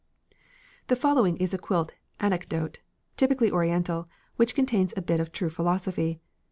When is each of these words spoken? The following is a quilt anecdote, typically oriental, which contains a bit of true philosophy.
The 0.87 0.95
following 0.95 1.37
is 1.37 1.53
a 1.53 1.59
quilt 1.59 1.93
anecdote, 2.19 2.79
typically 3.17 3.51
oriental, 3.51 4.09
which 4.35 4.55
contains 4.55 4.95
a 4.97 5.01
bit 5.03 5.19
of 5.19 5.31
true 5.31 5.51
philosophy. 5.51 6.19